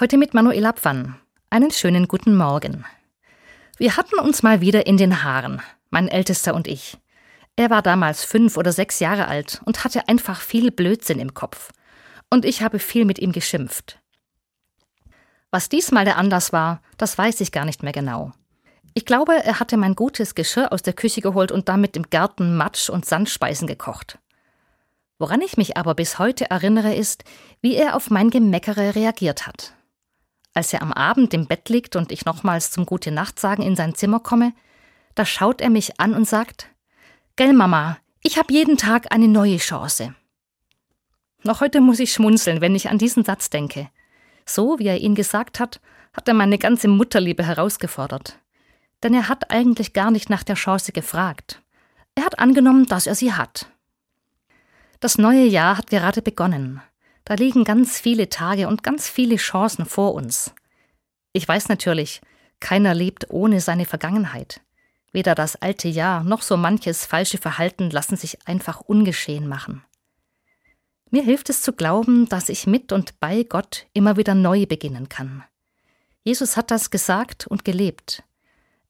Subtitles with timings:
[0.00, 1.16] Heute mit Manuela Pfann.
[1.50, 2.86] Einen schönen guten Morgen.
[3.76, 6.96] Wir hatten uns mal wieder in den Haaren, mein Ältester und ich.
[7.54, 11.70] Er war damals fünf oder sechs Jahre alt und hatte einfach viel Blödsinn im Kopf.
[12.30, 14.00] Und ich habe viel mit ihm geschimpft.
[15.50, 18.32] Was diesmal der Anlass war, das weiß ich gar nicht mehr genau.
[18.94, 22.56] Ich glaube, er hatte mein gutes Geschirr aus der Küche geholt und damit im Garten
[22.56, 24.18] Matsch und Sandspeisen gekocht.
[25.18, 27.22] Woran ich mich aber bis heute erinnere, ist,
[27.60, 29.74] wie er auf mein Gemeckere reagiert hat.
[30.54, 33.76] Als er am Abend im Bett liegt und ich nochmals zum Gute Nacht sagen in
[33.76, 34.52] sein Zimmer komme,
[35.14, 36.68] da schaut er mich an und sagt:
[37.36, 40.14] Gell, Mama, ich habe jeden Tag eine neue Chance.
[41.42, 43.88] Noch heute muss ich schmunzeln, wenn ich an diesen Satz denke.
[44.44, 45.80] So, wie er ihn gesagt hat,
[46.12, 48.38] hat er meine ganze Mutterliebe herausgefordert.
[49.02, 51.62] Denn er hat eigentlich gar nicht nach der Chance gefragt.
[52.14, 53.70] Er hat angenommen, dass er sie hat.
[54.98, 56.82] Das neue Jahr hat gerade begonnen.
[57.24, 60.54] Da liegen ganz viele Tage und ganz viele Chancen vor uns.
[61.32, 62.20] Ich weiß natürlich,
[62.60, 64.60] keiner lebt ohne seine Vergangenheit.
[65.12, 69.84] Weder das alte Jahr noch so manches falsche Verhalten lassen sich einfach ungeschehen machen.
[71.10, 75.08] Mir hilft es zu glauben, dass ich mit und bei Gott immer wieder neu beginnen
[75.08, 75.42] kann.
[76.22, 78.22] Jesus hat das gesagt und gelebt.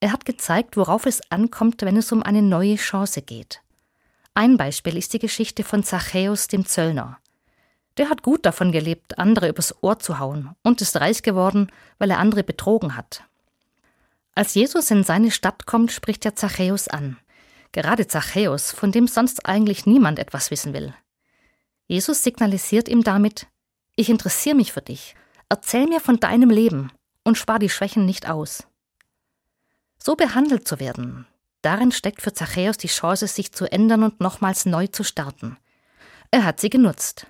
[0.00, 3.60] Er hat gezeigt, worauf es ankommt, wenn es um eine neue Chance geht.
[4.32, 7.18] Ein Beispiel ist die Geschichte von Zachäus dem Zöllner.
[7.96, 12.10] Der hat gut davon gelebt, andere übers Ohr zu hauen und ist reich geworden, weil
[12.10, 13.24] er andere betrogen hat.
[14.34, 17.16] Als Jesus in seine Stadt kommt, spricht er Zachäus an.
[17.72, 20.94] Gerade Zachäus, von dem sonst eigentlich niemand etwas wissen will.
[21.86, 23.46] Jesus signalisiert ihm damit,
[23.94, 25.14] ich interessiere mich für dich,
[25.48, 26.92] erzähl mir von deinem Leben
[27.24, 28.66] und spar die Schwächen nicht aus.
[29.98, 31.26] So behandelt zu werden,
[31.62, 35.56] darin steckt für Zachäus die Chance, sich zu ändern und nochmals neu zu starten.
[36.30, 37.26] Er hat sie genutzt.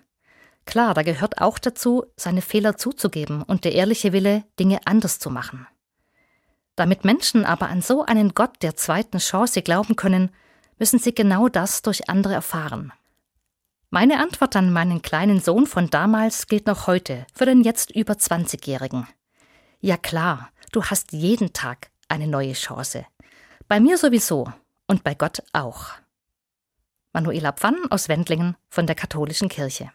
[0.67, 5.31] Klar, da gehört auch dazu, seine Fehler zuzugeben und der ehrliche Wille, Dinge anders zu
[5.31, 5.67] machen.
[6.75, 10.31] Damit Menschen aber an so einen Gott der zweiten Chance glauben können,
[10.79, 12.93] müssen sie genau das durch andere erfahren.
[13.91, 18.15] Meine Antwort an meinen kleinen Sohn von damals gilt noch heute für den jetzt über
[18.15, 19.07] 20-Jährigen.
[19.81, 23.07] Ja klar, du hast jeden Tag eine neue Chance.
[23.69, 24.53] Bei mir sowieso
[24.87, 25.93] und bei Gott auch.
[27.13, 29.91] Manuela Pfann aus Wendlingen von der Katholischen Kirche.